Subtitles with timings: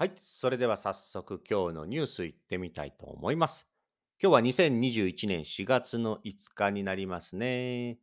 [0.00, 3.70] はい、それでは早速今日のニュースいってみたいと思います。
[4.18, 7.98] 今日は2021年4月の5日になりますね。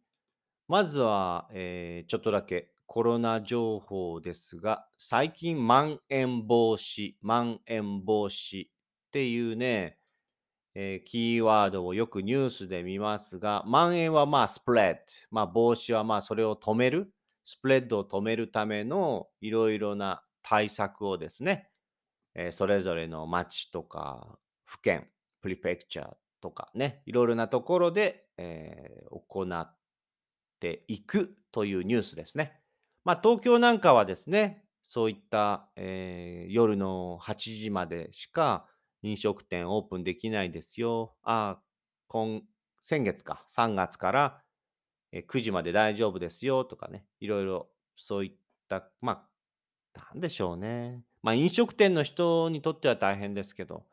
[0.67, 8.69] まずは、えーちょっとだけコロナ情報ですが、最近まん延防止、まん延防止っ
[9.11, 9.97] ていうね、
[10.75, 17.11] えーキーワードをよくニュースで見ますが、蔓延はまあスプレッド、まあ防止はまあそれを止める、
[17.43, 21.71] スプレッドを止めるためのいろいろな対策をですね、
[22.37, 25.09] えーそれぞれの町とか府県、
[25.41, 29.77] プリフェクチャーとかね、いろいろなところで、えー行っ
[30.59, 32.61] ていくというニュースですね。
[33.03, 38.67] まあ、東京なんかはですね、そういった、えー夜の8時までしか
[39.01, 41.17] 飲食店オープンできないですよ。
[41.23, 41.61] あ、
[42.07, 42.41] 今、
[42.81, 44.43] 先月か、3月から
[45.27, 48.37] 9時まで大丈夫ですよとかね、いろいろそういっ
[48.69, 49.27] た、ま
[49.95, 51.06] あ、なんでしょうね。
[51.23, 53.85] まあ、飲食店の人にとっては大変ですけど、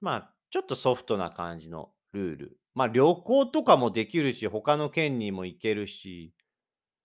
[0.00, 2.58] まあ、ちょっとソフトな感じのルール。
[2.74, 6.32] まあ、旅行とかもできるし、他の県にも行けるし、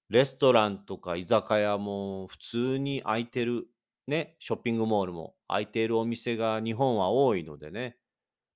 [0.09, 3.67] レストランとか居酒屋も普通に開いてる、
[4.07, 7.97] ね、ショッピングモールも開いてるお店が日本は多いのでね、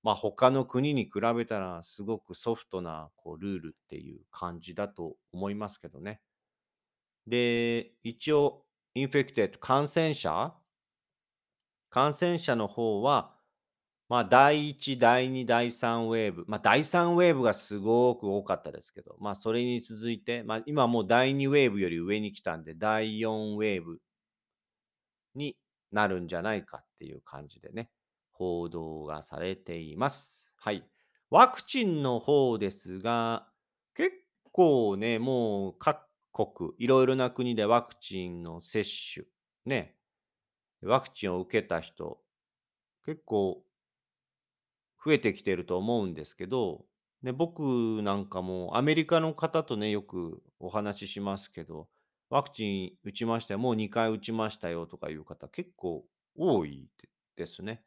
[0.02, 6.20] まあ、他の国に比べたらすごくソフトなこうルールっていう感じだと思いますけどね。
[7.26, 10.54] で、一応、 infected、感染者
[11.90, 13.34] 感染者の方は、
[14.08, 24.00] まあ、第1、第2、第3ウェーブ、まあ、第3ウェーブがすごく多かったですけど、まあ、それに続いて、まあ、今もう第2ウェーブより上に来たんで、第4ウェーブ
[25.34, 25.56] に
[25.92, 27.90] なるんじゃないかっていう感じでね、
[28.32, 30.50] 報道がされています。
[30.56, 30.84] はい。
[31.30, 33.48] ワクチンの方ですが、
[33.94, 34.12] 結
[34.52, 36.00] 構ね、もう各
[36.32, 39.26] 国、いろいろな国でワクチンの接種、
[39.66, 39.97] ね、
[40.82, 42.20] ワクチンを受けた人、
[43.04, 43.62] 結構
[45.04, 46.84] 増えてきてると思うんですけど、
[47.22, 51.88] ね、僕なんかもアメリカの方とね、よくお話ししますけど、
[52.30, 56.04] ワクチン打ちましたよ、もう2回打ちましたよとかいう方結構
[56.36, 56.88] 多い
[57.36, 57.82] ですね。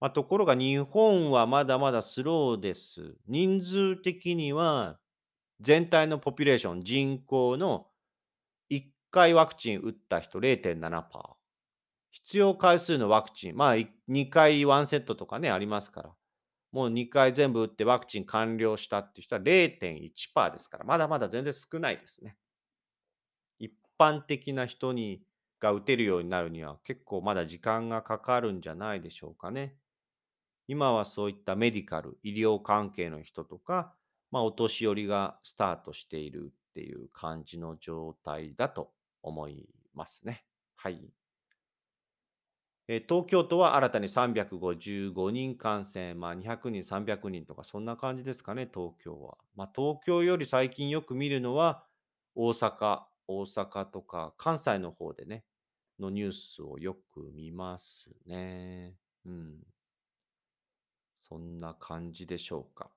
[0.00, 3.16] まあ、ところが日本はまだまだスローです。
[3.26, 4.98] 人数的には
[5.60, 7.86] 全体のポピュレーション、人口の
[8.70, 11.33] 1回ワクチン打った人0.7%。
[12.14, 16.14] 必要回数のワクチン、まあ、2回ワンセットとかね、ありますから。
[16.70, 22.36] もう2回全部打ってワクチン完了したっていう人は0.1%ですから、まだまだ全然少ないですね。
[23.58, 25.22] 一般的な人に
[25.58, 29.74] が打てるようになるには結構まだ時間がかかるんじゃないでしょうかね。
[30.68, 33.92] 今はそういったメディカル、医療関係の人とか、
[34.30, 40.44] まあ、お年寄りがスタートしているっていう感じの状態だと思いますね。
[40.76, 41.12] はい。
[42.86, 49.38] え東京都は新たに355人感染、まあ、200人、300人とか、そんな感じですかね、東京は。
[49.54, 51.86] まあ、東京より最近よく見るのは、
[52.34, 55.44] 大阪、大阪とか、関西の方でね、
[55.98, 58.98] のニュースをよく見ますね。
[59.24, 59.62] うん。
[61.18, 62.92] そんな感じでしょうか。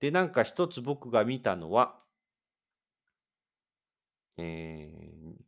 [0.00, 2.02] で、なんか一つ僕が見たのは、
[4.36, 5.42] えー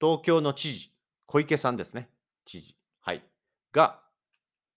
[0.00, 0.92] 東京の知事、
[1.26, 2.10] 小池さんですね。
[2.48, 2.78] 知事。
[3.02, 3.22] はい。
[3.72, 4.00] が、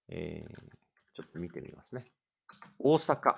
[0.09, 0.71] えー
[1.13, 2.05] ちょっと見てみますね。
[2.79, 3.35] 大阪。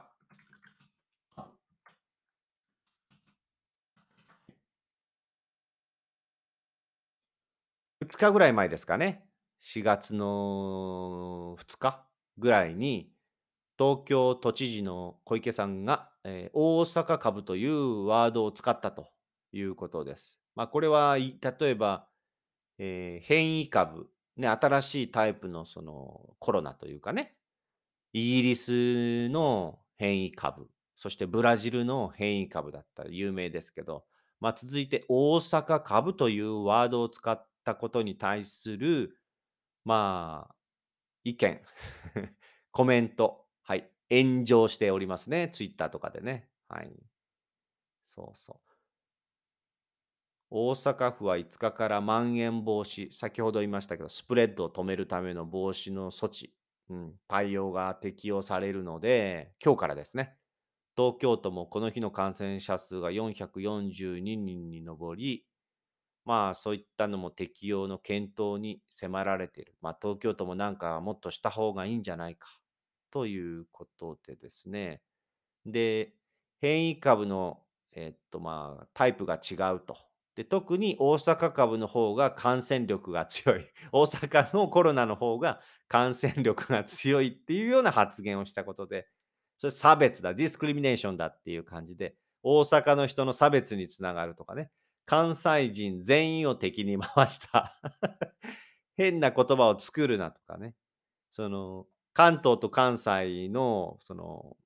[8.01, 9.23] 2日ぐらい前ですかね。
[9.59, 12.07] 4月の2日
[12.39, 13.11] ぐらいに、
[13.77, 19.11] 東京都知事の小池さんが、えー大阪株というワードを使ったと
[19.51, 20.39] いうことです。
[20.55, 22.07] まあ、これは例えば、
[22.79, 27.35] えー変異株、ね、新しいタイプのそのコロナというかね、
[28.13, 34.05] イギリスの変異株、そしてブラジルの変異株だったら有名ですけど、
[34.39, 39.17] まあ、続いて大阪株というワードを使ったことに対する、
[39.85, 40.55] まあ、
[41.23, 41.61] 意見、
[42.71, 45.49] コメント、はい、炎上しておりますね。
[45.49, 46.49] ツイッターとかでね。
[46.67, 46.91] はい。
[48.09, 48.72] そうそう。
[50.55, 56.53] 大阪府は5日からまん延防止、先ほど言いましたけど、スプレッドを止めるための防止の措置、
[56.89, 60.37] うん、対応が適用されるので、今日からですね、
[60.95, 65.47] 東京都もこの日の感染者数が442人に上り、
[66.25, 69.75] まあそういったのも適用の検討に迫られている。
[69.81, 72.59] まあ東京都もなんかもっとした方がいいんじゃないか
[73.11, 75.01] ということでですね。
[75.65, 76.13] で、
[76.61, 77.63] 変異株の、
[77.93, 80.12] えっとまあタイプが違うと。
[80.35, 83.65] で、特に大阪株の方が感染力が強い。
[83.91, 89.07] 大阪のコロナの方が感染力が強いっていうような発言をしたことで、
[89.57, 94.71] それ差別だ、ディスクリミネーションだっていう感じで、大阪の人の差別につながるとかね、
[95.05, 97.79] 関西人全員を敵に回した
[98.95, 100.75] 変な言葉を作るなとかね、
[101.31, 104.57] その、関東と関西の、その、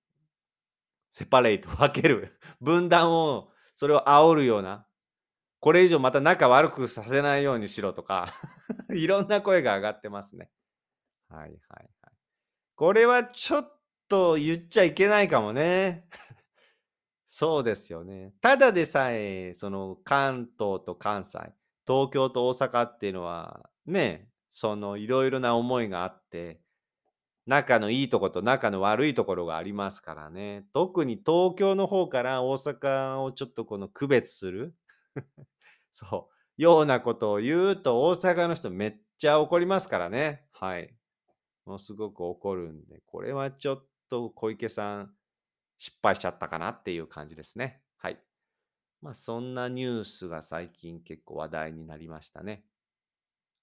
[1.11, 4.86] セパレート、分ける、分断を、それを煽るような、
[5.59, 8.31] これ以上また仲悪くさせないようにしろとか
[8.93, 10.49] いろんな声が上がってますね。
[11.29, 11.89] はいはいはい。
[12.75, 16.07] これはちょっと言っちゃいけないかもね。
[17.27, 18.33] そうですよね。
[18.41, 21.39] ただでさえ、その関東と関西、
[21.85, 26.61] 東京と大阪っていうのは、ね、そのいろいろな思いがあって、
[27.45, 30.65] 仲のいいとこと仲の悪いところがありますからね。
[30.73, 34.75] 特に東京の方から大阪をちょっとこの区別する
[35.91, 40.47] そう、ようなことを言うと大阪の人めっちゃ怒りますからね。
[40.51, 40.95] はい。
[41.65, 45.15] ものすごく怒るんで、これはちょっと小池さん
[45.77, 47.83] 失敗しちゃったかなっていう感じですね。
[47.97, 48.19] はい。
[49.01, 52.65] まあそんなニュースが最近結構話題になりましたね。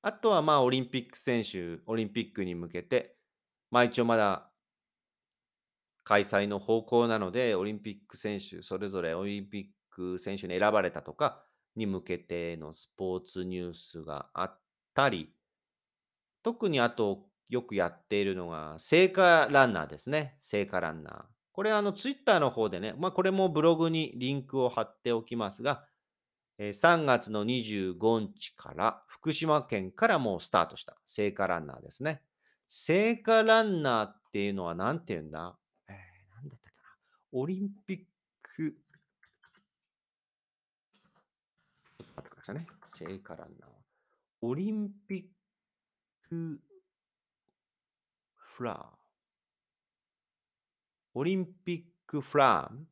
[0.02, 3.16] あとはまあオリンピック選手、オリンピックに向けて、
[3.70, 4.50] まあ一応まだ
[6.04, 11.44] 開催の方向なので、オリンピック選手、それぞれオリンピックク選手に選ばれたとか
[11.76, 14.58] に向けてのスポーツニュースがあっ
[14.94, 15.32] たり、
[16.42, 20.36] 特にあとよくやっているのが聖火ランナーですね。
[20.40, 21.22] 聖火ランナー。
[21.52, 25.84] これあのツイッターの方でね、まあこれもブログにリンクを貼っておきますが、
[26.58, 32.22] 3月の25日から福島県からもうスタートした聖火ランナーですね。
[32.68, 35.56] 聖火ランナーっていうのは何て言うんだ？
[35.88, 35.94] えー、
[36.36, 36.82] なんだったかな？
[37.32, 37.98] オリンピッ
[38.42, 38.74] ク、
[41.98, 42.66] ちょね。
[42.94, 43.70] 聖火ランナー。
[44.42, 45.24] オリンピッ
[46.28, 46.60] ク
[48.34, 48.78] フラー。
[51.14, 52.86] オリンピックフラーム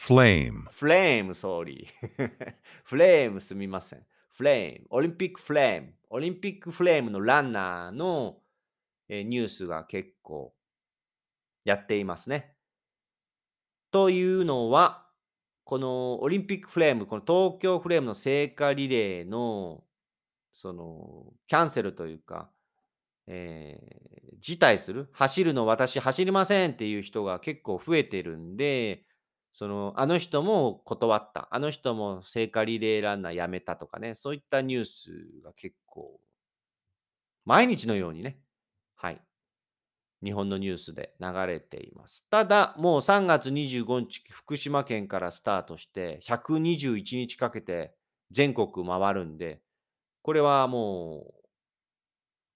[0.00, 1.86] flame, フレーム、総理。
[2.84, 4.06] フレームすみません。
[4.30, 4.86] フレーム。
[4.90, 5.94] オリンピックフレーム。
[6.08, 8.42] オリンピックフレームのランナーの、
[9.08, 10.54] えーニュースが結構
[11.64, 12.56] やっていますね。
[13.90, 15.09] というのは、
[15.64, 19.84] このオリンピックフレーム、この東京フレームの聖火リレーの、
[20.52, 22.50] その、キャンセルというか、
[23.26, 29.04] えー辞退する、走るの私走りませんっていう人が結構増えてるんで、
[29.52, 35.10] その、あの人も断った、あの人も聖火リレーランナー辞めたとかね、そういったニュース
[35.44, 36.20] が結構、
[37.44, 38.38] 毎日のようにね、
[38.96, 39.20] はい、
[40.22, 42.26] 日本のニュースで流れています。
[42.30, 47.94] ただ、もう3月25日、福島県からスタートして、121日かけて
[48.30, 49.62] 全国回るんで、
[50.22, 51.40] これはもう、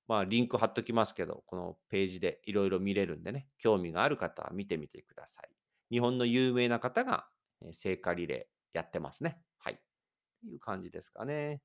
[0.06, 5.48] まあ、リンク貼っときますけど、このページでいろいろ見れるんでね、興味がある方は見てみてください。
[5.90, 7.26] 日本の有名な方が
[7.72, 9.40] 聖火リレーやってますね。
[9.58, 9.80] はい。
[10.42, 11.62] という感じですかね。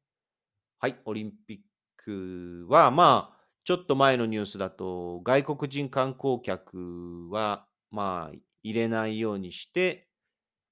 [0.79, 0.97] はい。
[1.03, 1.57] オリンピッ
[1.97, 3.38] クは、まあ、
[3.69, 10.07] ちょっと前のニュースだと、外国人観光客は、まあ、入れないようにして、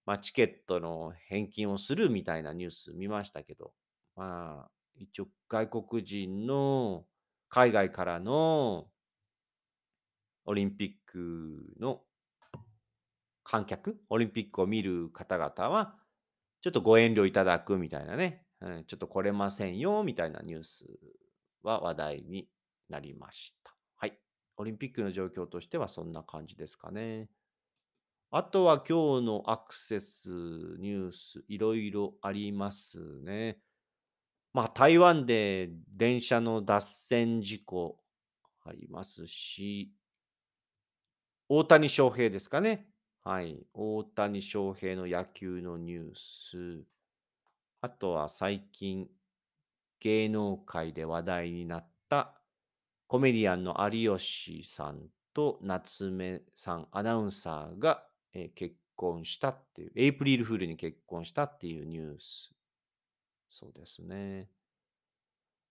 [0.08, 3.72] まあ、チケットの返金をするみたいなニュース見ましたけど、
[4.16, 7.06] まあ、一応外国人の
[7.50, 8.88] 海外からの
[10.46, 12.02] オリンピックの
[13.44, 15.94] 観客、オリンピックを見る方々は、
[16.62, 20.88] ちょっとご遠慮いただくみたいなね、うんちょっと来れませんよみたいなニュース
[21.62, 22.48] は話題に
[22.90, 23.76] なりました。
[23.96, 24.20] はい。
[24.58, 27.30] オリンピックの状況としてはそんな感じですかね。
[28.30, 33.62] あとは今日のアクセスニュース、いろいろありますね。
[34.54, 38.00] まあ、台湾で電車の脱線事故
[38.66, 39.94] ありますし、
[41.48, 42.90] 大谷翔平ですかね。
[43.24, 43.66] はい。
[43.74, 46.86] 大谷翔平の野球のニュース。
[47.82, 49.08] あとは最近、
[50.00, 52.37] 芸能界で話題になった
[53.08, 62.52] コメディアンの有吉さんと夏目さん、アナウンサーが、えー結婚したっていう、エイプリルフールに結婚したっていうニュース。
[63.50, 64.50] そうですね。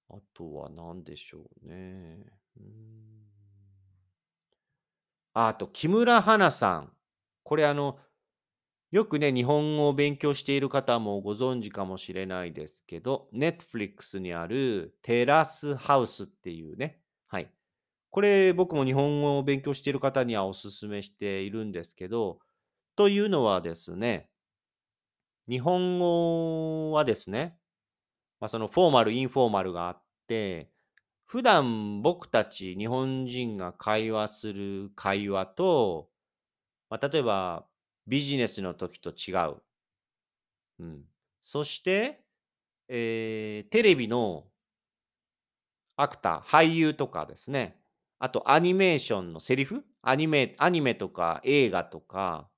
[0.08, 2.24] あとは何でしょうね。
[2.56, 3.26] うん
[5.38, 6.92] あと、木村花さん。
[7.42, 7.98] これあの、
[8.90, 17.02] よくね、日本語を勉強している方もご存知かもしれないですけど、Netflix にあるテラスハウスっていうね、
[18.10, 22.40] これ僕も日本語を勉強している方にはお勧めしているんですけど、
[22.96, 24.30] というのはですね、
[25.48, 27.58] 日本語はですね、
[28.40, 30.70] まあ、そのフォーマル、インフォーマルがあって、
[31.26, 36.10] 普段僕たち日本人が会話する会話と、
[36.90, 37.66] まあ、例えば
[38.06, 39.62] ビジネスの時と違う。
[40.78, 41.04] うん。
[41.42, 42.24] そして、
[42.88, 44.50] えーテレビの
[45.96, 47.78] アクター、俳優とかですね、
[48.18, 49.84] あとアニメーションのセリフ？
[50.02, 52.48] アニメアニメとか映画とか、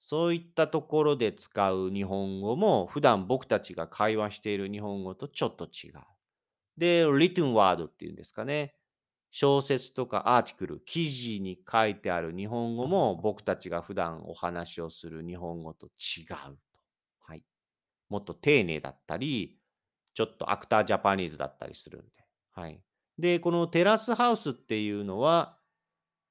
[0.00, 5.94] そういったところで使う日本語も、普段僕たちが会話している日本語とちょっと違う。
[6.76, 8.76] で、written word っていうんですかね。
[9.30, 16.56] 小説とかアーティクル、記事に書いてある日本語も僕たちが普段お話をする日本語と違う。
[17.18, 17.44] はい。
[18.08, 19.58] もっと丁寧だったり、
[20.14, 22.06] ちょっとアクタージャパニーズだったりするんで。
[22.52, 22.80] はい。
[23.18, 25.58] で、このテラスハウスっていうのは、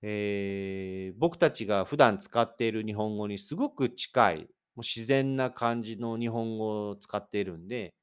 [0.03, 4.49] えー僕たちが普段使っている日本語にすごく近い、もう
[4.83, 7.95] 自然な感じの日本語を使っているんで、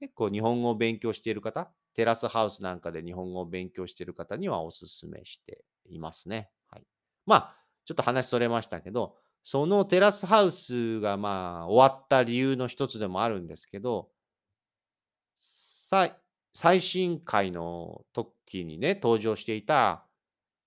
[0.00, 6.50] 結構日本語を勉強している方、テラスハウスなんかで日本語を勉強している方にはお勧めしていますね。
[6.68, 6.84] はい。
[7.26, 14.10] まあ、ちょっと話それましたけど、そのテラスハウスがまあ終わった理由の一つでもあるんですけど、
[15.36, 16.21] さ
[16.54, 20.06] 最新回の時にね、登場していた、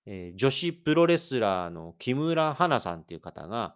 [0.05, 3.75] えー女子プロレスラーの木村花さんっていう方が、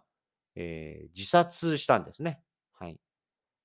[0.56, 2.42] えー自殺したんですね。
[2.72, 2.98] はい。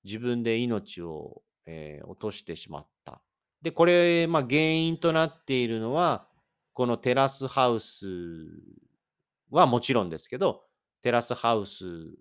[0.03, 3.21] 自分で命を、えー落としてしまった。
[3.61, 6.27] で、これ、まあ、原因となっているのは、
[6.73, 8.05] このテラスハウス
[9.49, 10.63] はもちろんですけど、
[11.01, 12.11] テラスハウスの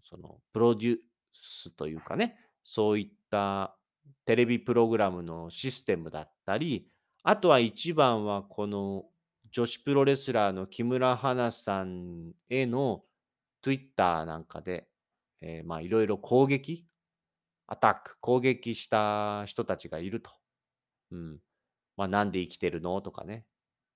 [0.00, 0.98] そのプロデュー
[1.32, 3.76] スというかね、そういった
[4.24, 6.88] テレビプログラムのシステムだったり、
[7.22, 9.04] あとは一番はこの
[9.50, 13.04] 女子プロレスラーの木村花さんへの
[13.62, 14.88] Twitter なんかで、
[15.40, 16.86] えまあいろいろ攻撃、
[17.66, 20.30] アタック、攻撃した人たちがいると。
[21.10, 21.38] うん。
[21.96, 23.00] まあなんで生きてるの？
[23.02, 23.44] とかね。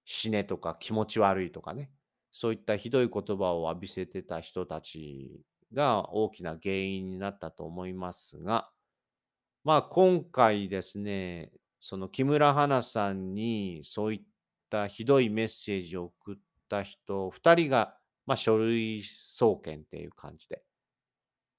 [0.04, 1.90] 死ねとか気持ち悪いとかね。
[2.30, 5.40] そういったひどい言葉を浴びせてた人たち
[5.72, 8.70] が大きな原因になったと思いますが、
[9.66, 14.20] まあ今回ですね、その木村花さんにそういっ
[14.70, 16.36] たひどいメッセージを送っ
[16.68, 17.96] た人2人が、
[18.26, 20.62] まあ、書類送検っていう感じで、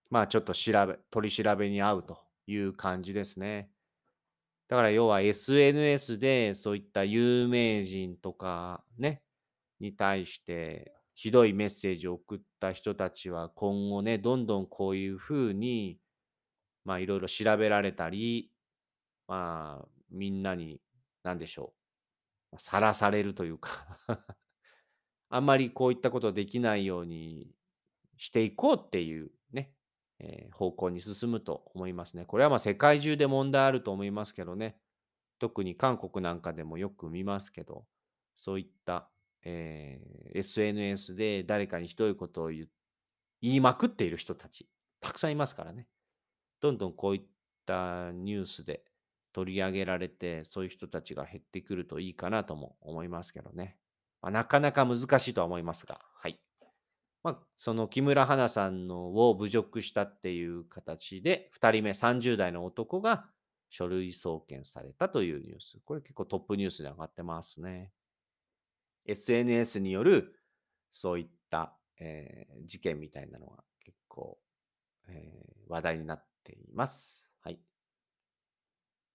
[0.10, 3.70] まあちょっと調べ、取り調べに遭うという感じですね。
[4.70, 9.22] だから要は SNS でそういった有名人とかね、
[9.82, 16.00] に対してひどいメッセージを送った人たちは今後ね、どんどんこういうふうに、
[16.88, 18.54] まあいろいろ調べられたり、
[19.28, 20.82] まあみんなに、
[21.24, 21.74] なんでしょ
[22.54, 23.98] う、さらされるというか
[25.30, 27.52] あんまりこういったことできないように
[28.18, 29.74] していこうっていうね、
[30.20, 32.26] えー方向に進むと思いますね。
[32.26, 34.80] これはまあ世界中で問題あると思いますけどね。
[35.40, 37.88] 特に韓国なんかでもよく見ますけど、
[38.36, 39.12] そういった、
[39.44, 42.70] えー SNS で誰かにひどいことを言
[43.42, 44.70] いまくっている人たち、
[45.02, 45.88] たくさんいますからね。
[46.60, 47.24] どんどんこういっ
[47.66, 48.84] たニュースで
[49.34, 53.78] 取り上げられて、そういう人たちが減ってくるといいかなとも思いますけどね。
[54.22, 56.40] まあ、なかなか難しいとは思いますが、はい。
[57.24, 63.30] まあ、その木村花さんのを侮辱したっていう形で、2人目、30代の男が
[63.70, 65.80] 書類送検されたというニュース。
[65.84, 67.92] これ結構トップニュースで上がってますね。
[69.06, 70.40] SNS による
[70.92, 74.40] そういった、えー事件みたいなのが結構、
[75.08, 77.30] えー話題になってています。
[77.42, 77.60] はい。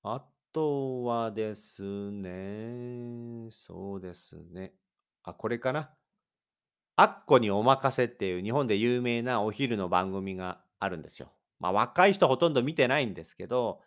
[0.03, 4.75] あとはですね、そうですね。
[5.23, 5.97] あ、これかな。
[6.97, 11.33] アッコにおまかせっていう日本で有名なお昼の番組があるんですよ。
[11.59, 13.81] まあ若い人ほとんど見てないんですけど、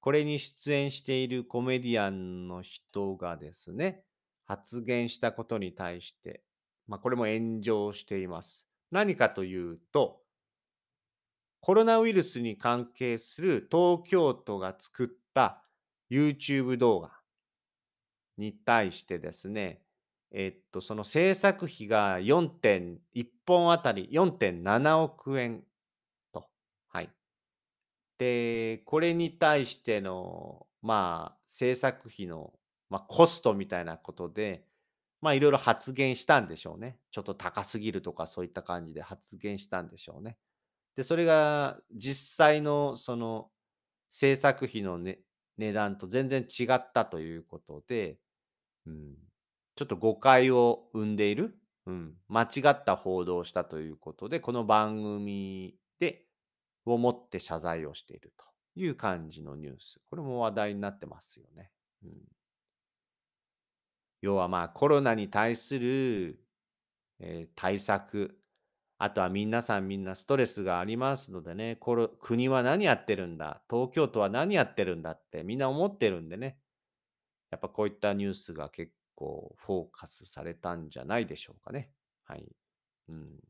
[0.00, 4.04] これに出演しているコメディアンの人がですね、
[4.44, 6.42] 発言したことに対して、
[6.88, 8.66] まあこれも炎上しています。
[8.90, 10.21] 何かというと、
[11.62, 15.62] コロナウイルスに関係する東京都が作った
[16.10, 17.12] YouTube 動画
[18.36, 19.80] に対してですね、
[20.32, 22.98] えっと、その制作費が4.1
[23.46, 25.62] 本あたり4.7億円
[26.32, 26.48] と。
[26.88, 27.10] はい。
[28.18, 32.52] で、これに対しての、まあ、制作費の、
[32.90, 34.64] まあ、コストみたいなことで、
[35.20, 36.98] まあ、いろいろ発言したんでしょうね。
[37.12, 40.36] ちょっと高すぎるとかそういった感じで発言したんでしょうね。
[40.96, 43.50] で、それが実際のその
[44.10, 45.20] 制作費の、ね、
[45.56, 48.18] 値段と全然違ったということで、
[48.86, 49.14] うん、
[49.74, 51.56] ちょっと誤解を生んでいる、
[51.86, 56.26] うん、間違った報道をしたということで、この番組で
[56.84, 58.44] をもって謝罪をしていると
[58.74, 60.00] いう感じのニュース。
[60.10, 61.70] これも話題になってますよね。
[62.04, 62.10] うん、
[64.20, 66.38] 要はまあコロナに対する、
[67.20, 68.41] えー対策、
[69.04, 76.60] あとは皆さんみんなストレスがありますのでね、コロ国は何やってるんだ、東京都は何やってるんだってみんな思ってるんでね、
[77.50, 81.90] やっぱこういったニュースが結構フォーカスされたんじゃないでしょうかね。
[82.24, 82.46] はい。
[83.08, 83.40] うん。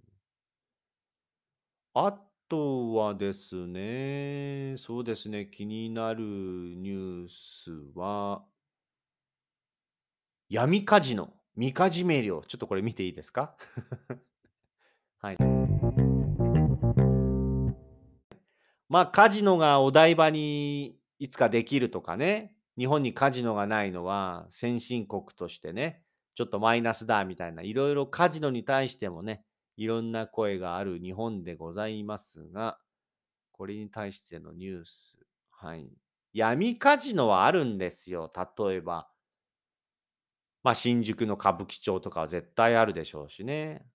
[1.95, 2.19] あ
[2.49, 8.47] とはですね、そうですね、気になるニュースは、
[10.49, 12.45] 闇カジノ、みかじめ料。
[12.47, 13.57] ちょっとこれ見ていいですか？
[15.23, 15.38] はい。
[18.88, 26.02] まあ、カジノがお台場にいつかできるとかね、日本にカジノがないのは先進国としてね、
[26.35, 29.45] ちょっとマイナスだみたいな、いろいろカジノに対してもね、
[29.76, 32.79] いろんな声がある日本でございますが、
[33.52, 35.19] これに対してのニュース。
[35.50, 35.88] はい。
[36.33, 38.33] 闇カジノはあるんですよ。
[38.37, 39.09] 例えば、
[40.64, 43.87] まあ、新宿の歌舞伎町とかは絶対あるでしょうしね。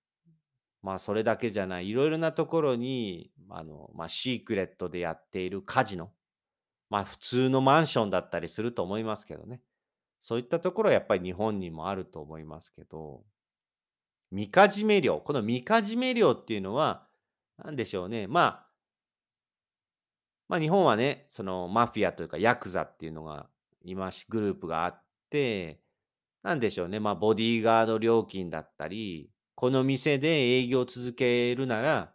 [0.82, 6.12] まあ、それだけじゃない、いろいろなところに、あの、まあ、シークレットでやっているカジノ。
[6.90, 9.60] まあ、普通のマンションだったりすると思いますけどね。
[10.20, 13.24] そういったところはやっぱり日本にもあると思いますけど、
[14.30, 15.18] みかじめ料。
[15.18, 17.06] このみかじめ料っていうのは、
[17.62, 18.26] なんでしょうね。
[18.26, 18.68] まあ、
[20.48, 23.48] まあ、日本はね、そのマフィアというかヤクザっていうのが
[23.82, 25.80] いまし、グループがあって、
[26.42, 32.14] なんでしょうね、まあ、ボディーガード料金だったり、この店で営業を続けるなら、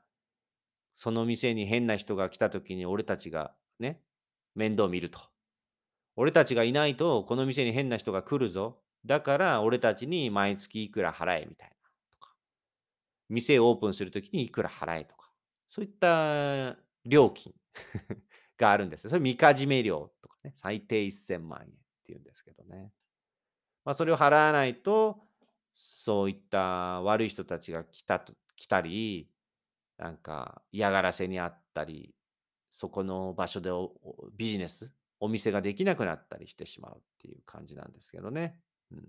[0.94, 4.00] その店に変な人が来た時に俺たちがね、
[4.56, 5.20] 面倒見ると。
[6.16, 8.80] 俺たちがいないと、この店に変な人が来るぞ。
[9.06, 12.34] だから俺たちに毎月いくら払えみたいなとか。
[13.28, 15.30] 店をオープンするときにいくら払えとか。
[15.68, 17.54] そういった料金
[18.58, 19.10] があるんですよ。
[19.10, 20.54] それみかじめ料とかね。
[20.56, 21.72] 最低1000万円っ
[22.06, 22.94] ていうんですけどね。
[23.84, 25.23] まあ、それを払わないと、
[25.74, 29.30] そういった悪い人たちが来たと来たり、
[29.98, 32.14] なんか嫌がらせにあったり、
[32.70, 33.70] そこの場所で
[34.36, 38.58] ビジネス、お店ができなくなったりしてしまうっていう感じなんですけどね。
[38.92, 39.00] うん。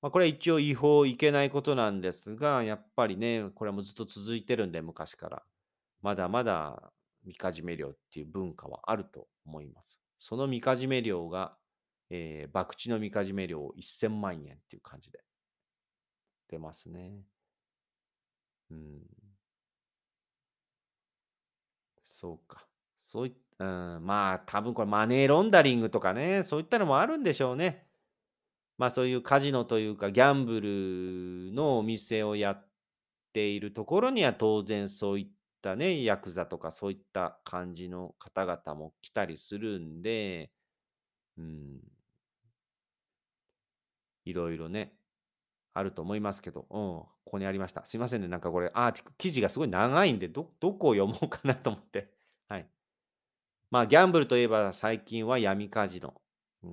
[0.00, 5.42] まあ、これは一応違法、いけないことなんですが、やっぱりね、これもずっと続いてるんで、昔から。
[6.02, 6.92] まだまだ
[7.24, 10.00] みかじめ料っていう文化はあると思います。
[10.18, 11.56] そのみかじめ料が、
[12.10, 15.20] えー、博打のみかじめ料1000万円っていう感じで
[16.52, 17.24] 出ますね。
[18.70, 19.02] うん。
[22.04, 22.66] そうか。
[23.00, 27.86] そういうん、まあ、多分これマネーロンダリングとかね、そういったのもあるんでしょうね。
[28.78, 30.60] まあ、そういうカジノというか、ギャンブ
[31.50, 32.68] ルのお店をやっ
[33.32, 35.28] ているところには、当然そういっ
[35.62, 40.52] たね、ヤクザとかそういった感じの方々も来たりするんで、
[41.38, 41.80] うん、
[44.24, 44.94] いろいろね、
[45.74, 47.84] あると思いますけど、うん、ここにありました。
[47.84, 52.10] すいませんね、なんかこれ、アーティク記事がすごい長いんで、どどこを読もうかなと思って。
[52.48, 52.68] はい。
[53.70, 56.20] まあ、ギャンブルといえば最近は闇カジノ。
[56.62, 56.70] うん、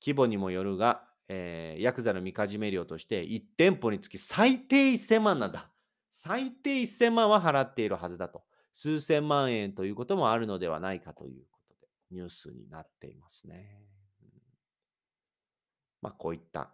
[0.00, 5.70] 規模にもよるが、えーヤクザのみかじめ料として1店舗につき最低1000万なんだ。
[6.08, 8.44] 最低1000万は払っているはずだと。
[8.72, 13.82] 数千万円ということもあるのではないかということで、ニュースになっていますね。
[14.22, 14.28] うん
[16.02, 16.70] まあ、こういった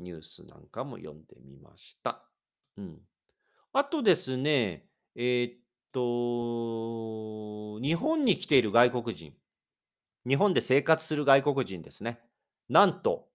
[0.00, 2.24] ニュースなんかも読んでみました。
[2.76, 3.00] うん。
[3.72, 5.58] あとですね、えーっ
[5.92, 9.34] と、日本に来ている外国人、
[10.26, 12.20] 日本で生活する外国人ですね。
[12.68, 13.28] なんと、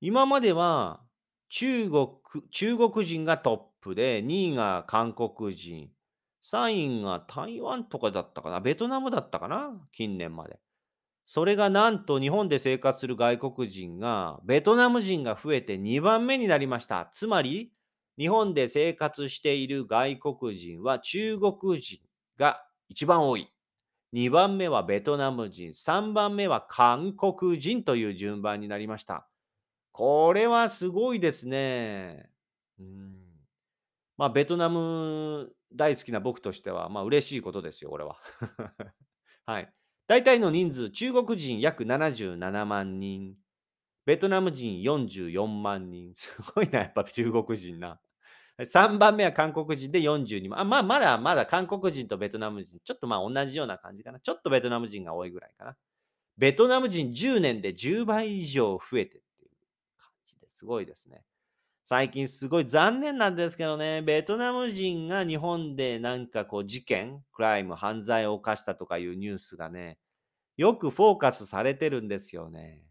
[0.00, 1.00] 今までは
[1.48, 2.08] 中国
[2.50, 5.90] 中国人がトップで、2位が韓国人、
[6.42, 10.60] 3位が台湾とかだったかな、ベトナムだったかな、近年まで。
[11.32, 17.08] それがなんと日本で生活する外国人が、ベトナム人が増えて2番目になりました。
[17.12, 17.70] つまり、
[18.18, 22.00] 日本で生活している外国人は中国人
[22.36, 23.48] が一番多い。
[24.12, 29.28] 2番目はベトナム人、3番目は韓国人という順番になりました。
[29.92, 32.28] これはすごいですね。
[32.80, 33.14] うん。
[34.16, 38.16] まあ、ベトナム大好きな僕としては、まあ、嬉しいことですよ、俺は。
[39.46, 39.72] はい。
[40.10, 43.36] 大体の人数、中国人約77万人、
[44.04, 46.12] ベトナム人44万人。
[46.18, 48.00] すごいな、やっぱ中国人な。
[48.58, 50.58] 3番目は韓国人で42万。
[50.58, 54.18] あまあ、まだまだ韓国人とベトナム人、ちょっとまあ同じような感じかな。
[54.18, 55.76] ちょっとベトナム人が多いぐらいかな。
[56.36, 59.50] ベトナム人10年で10倍以上増えてっていう
[59.96, 61.22] 感じですごいですね。
[61.84, 69.98] 最近すごい残念なんですけどね、ベトナム人が日本でなんかこう事件、クライム、犯罪を犯したとかいうニュースがね、
[70.56, 72.82] よくフォーカスされてるんですよね。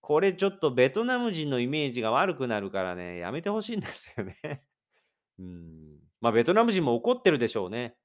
[0.00, 4.62] これちょっとベトナム人のイメージが悪くなるからね、やめてほしいんですよね。
[5.38, 5.98] うん。
[6.20, 7.96] まあ、ベトナム人も怒ってるでしょうね。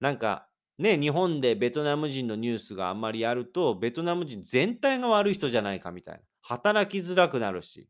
[0.00, 6.20] なんか、ね、日本でベトナム人のニュースがあんまりやると、ベトナム人全体が悪い人じゃないかみたいな。
[6.40, 7.88] 働きづらくなるし。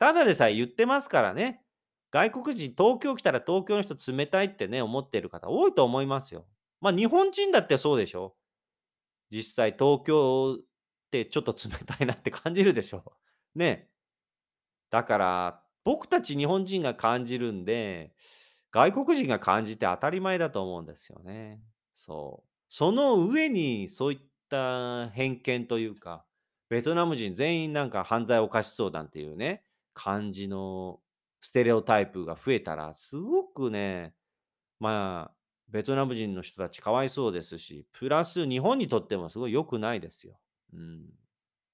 [0.00, 1.62] ただでさえ言ってますからね。
[2.10, 6.46] 外国人、東京来たら東京の人冷たいってね、思ってる方多いと思いますよ。
[6.80, 8.34] まあ、日本人だってそうでしょ。
[9.30, 10.64] 実際東京っ
[11.10, 13.12] てちょっと冷たいなって感じるでしょ。
[13.54, 13.90] ね。
[14.88, 18.14] だから、僕たち日本人が感じるんで、
[18.72, 21.60] 外国人が感じて当たり前だと思うんですよね。
[21.94, 22.48] そう。
[22.68, 26.24] その上にそういった偏見というか、
[26.70, 31.00] ベトナム人全員なんか犯罪を犯しそうなんていうね、感じの
[31.40, 34.14] ステレオタイプが増えたら、すごくね、
[34.78, 35.34] まあ、
[35.68, 40.38] ベトナム人の人たちかわいそうですし、プラス日本にとってもすごい良くないですよ。
[40.72, 41.06] うん、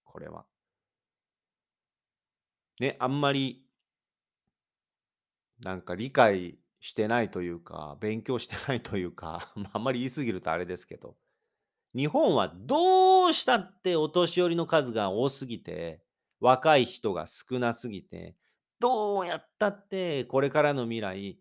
[0.04, 0.46] これは。
[2.78, 3.66] ね、あんまり
[5.60, 11.16] なんか理解してないというか、勉強してないというか、 あ、あんまり言い過ぎるとあれですけど、
[11.94, 16.04] 日本はどうしたってお年寄りの数が多すぎて、
[16.40, 18.34] 若い人が少なすぎて、
[18.78, 21.38] どうやったってこれからの未来、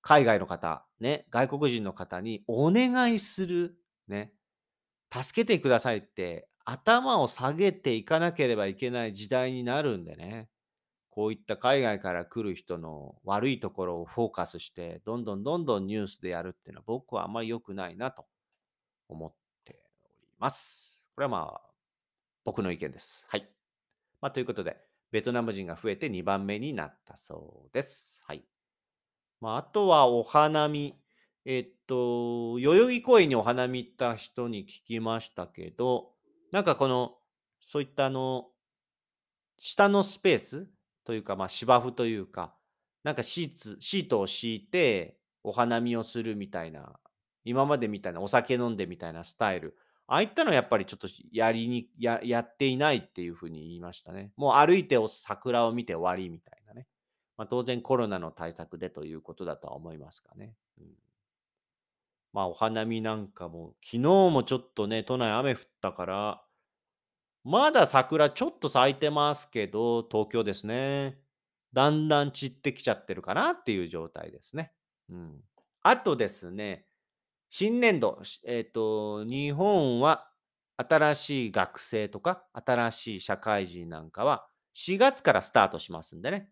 [0.00, 3.76] 海外の方、ね、外国人の方にお願いする、
[4.08, 4.32] ね、
[5.12, 10.48] 助けてくださいって頭を下げていかなければいけない時代になるんでね。
[11.14, 18.24] こういった海外から来る人の悪いところをフォーカスして、どんどんどんどんニュースでやるっていうのは僕はあんまり良くないなと
[19.10, 19.34] 思っ
[19.66, 21.02] ております。
[21.14, 21.70] これはまあ、
[22.44, 23.26] 僕の意見です。
[23.28, 23.51] はい。
[24.22, 24.76] まあ、ということで、
[25.10, 28.22] ベトナム人が増えて2番目になったそうです。
[28.24, 28.44] はい。
[29.40, 30.96] まあ、あとはお花見。
[31.44, 36.12] えっと、代々木公園にお花見行った人に聞きましたけど、
[36.52, 37.16] なんかこの、
[37.60, 38.46] そういったあの、
[39.58, 40.68] 下のスペース
[41.04, 42.54] というか、まあ、芝生というか、
[43.02, 46.92] なんかシーツシートを敷いてお花見をするみたいな、
[47.44, 49.76] 今までみたいなお酒飲んでみたいなスタイル、
[50.12, 54.30] ああいったのはやっぱりちょっとやりにややっていないっていう風に言いましたね。
[54.36, 56.86] もう歩いて桜を見て終わりみたいなね。
[57.38, 60.54] まあ、当然コロナの対策でということだとは思いますかね。
[60.78, 60.86] うん。
[62.34, 66.42] まあ、お花見なんかも、昨日もちょっとね、都内雨降ったから
[67.44, 71.18] まだ桜ちょっと咲いてますけど、東京ですね。
[71.72, 74.72] だんだん散ってきちゃってるかなっていう状態ですね。
[75.08, 75.40] うん。
[75.82, 76.86] あとですね、
[77.54, 80.26] 新年度、えっと、日本は
[80.78, 86.48] 新しい学生とか、新しい社会人なんかは4月からスタートしますんでね。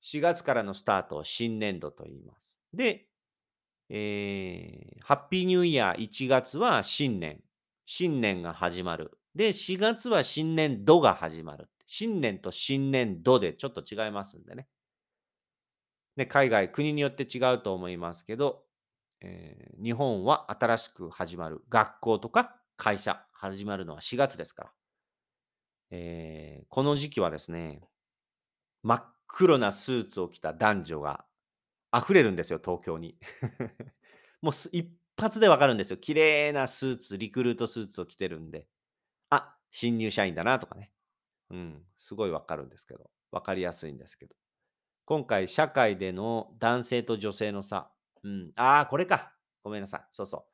[0.00, 2.54] 4月からのスタートを新年度と言います。
[2.72, 3.08] で、
[3.90, 7.42] えーハッピーニューイヤー1月は新年。
[7.84, 9.18] 新年が始まる。
[9.34, 11.68] で、4月は新年度が始まる。
[11.84, 14.68] 新年と新年度でちょっと違いますんでね。
[16.16, 18.63] で、海外、国によって違うと思いますけど、
[19.24, 24.72] えー日本は新しく始まる学校とか会社、始まるのは4月ですから。
[25.90, 27.88] えーこの時期はですね、
[28.82, 31.24] 真っ黒なスーツを着た男女が
[31.96, 33.18] 溢れるんですよ、東京に。
[34.42, 35.96] もう一発でわかるんですよ。
[35.98, 38.68] 綺麗なスーツ、リクルートスーツを着てるんで。
[39.30, 40.92] あ、新入社員だなとかね。
[41.50, 44.36] うん、すごいわかるんですけど、わかりやすいんですけど。
[45.06, 47.93] 今回、社会での男性と女性の差。
[48.24, 49.32] うん、ああ、これか。
[49.62, 50.06] ごめんなさい。
[50.10, 50.44] そうそう。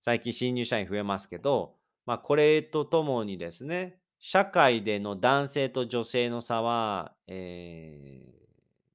[0.00, 8.32] 最近新入社員増えますけど、まあ、これとともにですね、社会での男性と女性の差は、えー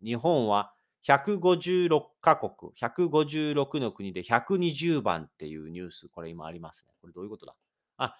[0.03, 6.93] 日本は156カ国、156の国で120番っていうニュース、これ今ありますね。
[7.01, 7.55] これどういうことだ？
[7.97, 8.15] あ、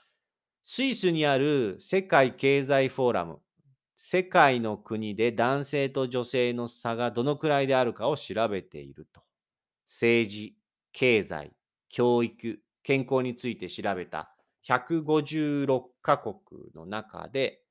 [0.64, 3.40] スイスにある世界経済フォーラム、
[3.98, 9.22] 世界の国で男性と女性の差がどのくらいであるかを調べていると。
[9.88, 10.56] 政治、
[10.92, 11.54] 経済、
[11.90, 16.36] 教育、健康について調べた156カ国
[16.76, 17.62] の中で、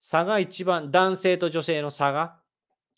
[0.00, 2.40] 差が一番、男性と女性の差が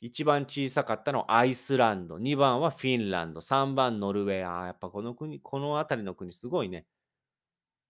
[0.00, 4.48] 一番小さかったのはアイスランド、2番はフィンランド、3番ノルウェー。
[4.48, 6.86] あーやっぱこの国、この辺りの国すごいね。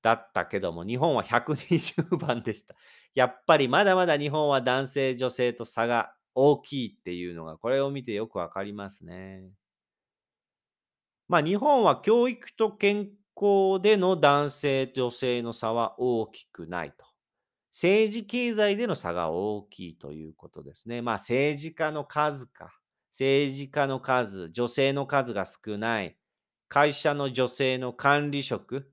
[0.02, 2.74] だったけども、日本は120番でした。
[3.14, 9.50] やっぱりまだまだ日本は男性、女性と差が大きいっていうのが、これを見てよくわかりますね。
[11.28, 17.04] まあ日本は教育と健康での男性と、女性の差は大きくないと。
[17.72, 21.02] 政治経済での差が大きいということですね。
[21.02, 22.80] まあ政治家の数か。
[23.12, 26.18] 政治家の数、女性の数が少ない。
[26.68, 28.92] 会社の女性の管理職、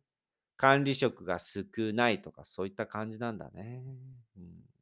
[0.57, 3.83] 管理職が少ないとか、そういった感じなんだね。
[4.37, 4.74] うん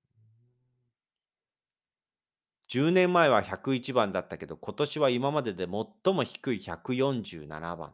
[2.73, 5.67] 10年前は101番だったけど、今年は今までで
[6.03, 7.93] 最も低い147番。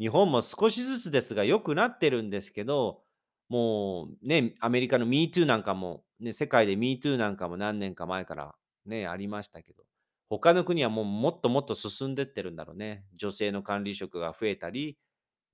[0.00, 3.04] 日本も少しずつですが良くなってるんですけど、
[3.48, 9.84] もうね、アメリカの MeToo なんかも、ね、世界で MeToo なんかも何年か前からね、ありましたけど、
[10.28, 13.04] 他の国はもうもっともっと進んでってるんだろうね。
[13.14, 14.98] 女性の管理職が増えたり、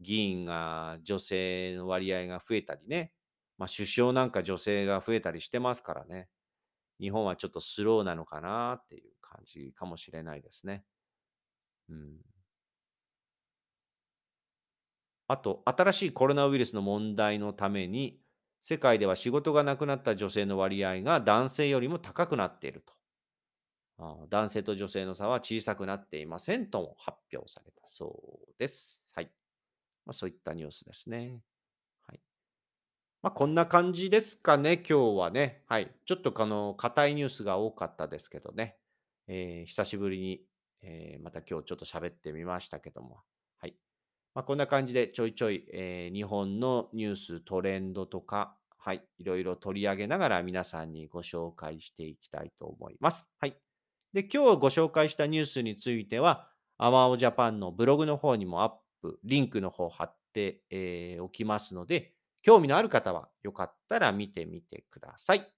[0.01, 3.13] 議員が女性の割合が増えたりね。
[3.59, 6.31] まあ首相なんか女性が増えたりしてますからね。
[7.01, 10.85] 日本はちょっとスローなのかなっていう感じかもしれないですね。
[11.89, 12.21] うん。
[15.27, 18.23] あと、新しいコロナウイルスの問題のために、
[18.63, 22.95] 世界では仕事がなくなった女性の割合が男性よりも高くなっていると。
[23.99, 29.13] あ男性と女性の差は小さくなっていませんとも発表されたそうです。
[29.17, 29.33] はい。
[30.07, 31.43] まあ、そういったニュースですね。
[33.23, 35.65] まあ、こんな感じですかね、今日はね。
[35.67, 35.91] はい。
[36.07, 38.77] ちょっとあの、硬いニュースが多かったですけどね。
[39.27, 40.45] えー久しぶりに、
[40.83, 43.23] えーまた今日ちょっと喋ってみましたけども。
[43.59, 43.75] はい。
[44.35, 49.03] まあ、こんな感じでちょいちょい、えー日本のニュース、トレンドとか、はい。
[49.19, 53.29] いろいろ取り上げながら皆さんにご紹介していきたいと思います。
[53.41, 53.57] はい。
[54.13, 65.53] で、今日ご紹介したニュースについては、アマオジャパンのブログの方にもアップ、リンクの方貼って、えーおきますので、興味のある方はよかったら見てみてください。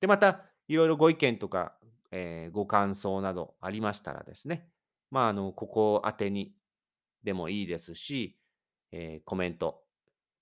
[0.00, 1.78] で、また、いろいろご意見とか、
[2.12, 4.68] えーご感想などありましたらですね、
[5.10, 6.54] まあ、あの、ここ宛てに
[7.22, 8.38] でもいいですし、
[8.92, 9.84] えーコメント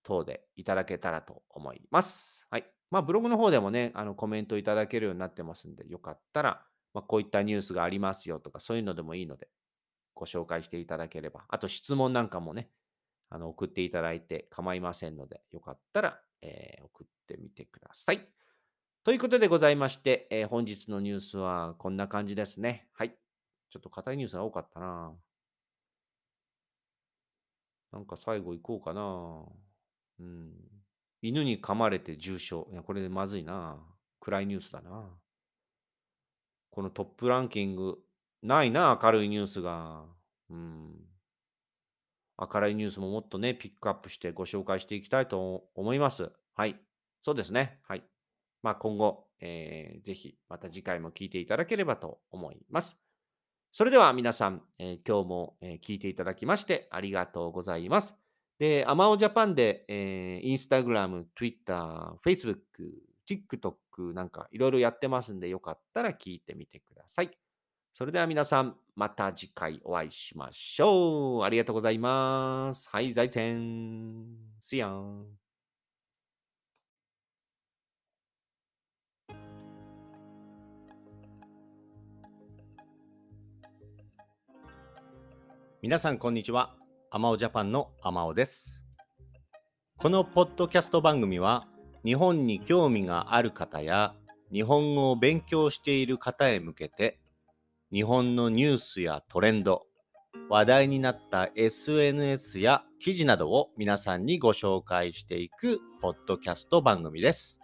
[0.03, 2.47] 等でいただけたらと思います。
[2.51, 2.65] はい。
[2.91, 9.49] まあ、ブログの方でもね、あのコメントいただけるようになってますんで、よかったら、まあ、こういったニュースがありますよとか、そういうのでもいいので、
[10.15, 11.45] ご紹介していただければ。
[11.49, 12.71] あと、質問なんかもね、
[13.35, 18.29] あの送っていただいて構いませんので、よかったら、えー送ってみてください。
[19.03, 22.87] ということでございまして、えー本日のニュースはこんな感じですね。
[22.93, 23.11] はい。
[23.71, 25.13] ちょっと硬いニュースが多かったな。
[27.91, 29.43] なんか最後行こうかな。
[30.21, 30.53] うん。
[31.21, 32.67] 犬に噛まれて重傷。
[32.71, 33.85] いや、これでまずいな。
[34.21, 35.11] 暗いニュースだな。
[36.71, 37.99] このトップランキング、
[38.45, 40.05] ないな、明るいニュースが。
[40.51, 41.14] うん。
[42.39, 46.31] 明るいニュースももっとね、ピックアップしてご紹介していきたいと思います。
[46.55, 46.77] はい。
[47.23, 47.81] そうですね。
[47.85, 48.05] はい。
[48.63, 52.97] まあ今後、えーぜひまた次回も聞いていただければと思います。
[53.73, 58.17] それでは皆さん、えー今日も、えー聞いていただきましてありがとうございます。
[58.59, 62.57] で、アマオジャパンで、えー、インスタグラム、Twitter、Facebook、
[63.29, 67.31] TikTok なんかいろいろやってますんで、よかったら聞いてみてください。
[67.97, 71.45] それでは皆さん、また次回お会いしましょう。
[71.45, 72.89] ありがとうございます。
[72.91, 73.55] はい、財前。
[74.61, 75.25] See ya.
[85.81, 86.75] 皆さん、こんにちは。
[87.13, 88.83] アマオジャパンのアマオです。
[89.99, 91.69] このポッドキャスト番組は、
[92.05, 94.17] 日本に興味がある方や、
[94.53, 97.21] 日本語を勉強している方へ向けて、
[97.95, 99.87] 日本のニュースやトレンド、
[100.49, 107.61] 話題になった SNS や記事などを皆さんにご紹介していくポッドキャスト番組です。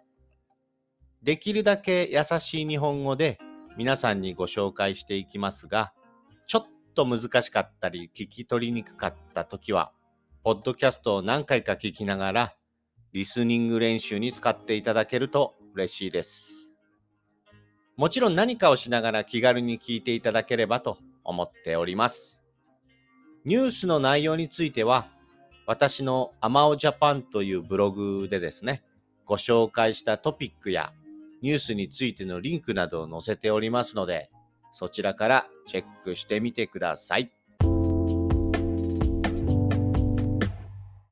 [1.20, 3.40] できるだけ優しい日本語で
[3.76, 5.92] 皆さんにご紹介していきますが、
[6.46, 9.90] ちょっと難しかったり聞き取りにくかった時は、
[10.44, 12.54] ポッドキャストを何回か聞きながら、
[13.12, 16.59] リスニング練習に使っていただけると嬉しいです。
[18.00, 22.40] もちろん何かをしながら気軽に聞いていただければと思っております。
[23.44, 25.10] ニュースの内容については、
[25.66, 28.82] 私のアマオジャパンというブログでですね、
[29.26, 30.94] ご紹介したトピックや
[31.42, 34.30] ニュースについてのリンクなどを載せておりますので、
[34.72, 37.30] そちらからチェックしてみてください。